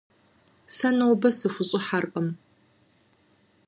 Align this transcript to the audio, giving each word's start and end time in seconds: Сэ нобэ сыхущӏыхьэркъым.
Сэ 0.75 0.89
нобэ 0.97 1.29
сыхущӏыхьэркъым. 1.37 2.27